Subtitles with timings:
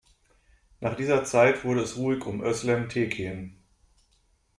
[0.79, 3.61] Nach dieser Zeit wurde es ruhig um Özlem Tekin.